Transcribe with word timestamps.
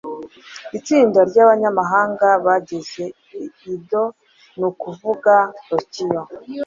Itsinda 0.77 1.19
ryabanyamahanga 1.29 2.27
bageze 2.45 3.03
i 3.45 3.45
Edo, 3.73 4.03
ni 4.57 4.65
ukuvuga 4.69 5.33
Tokiyo. 5.67 6.21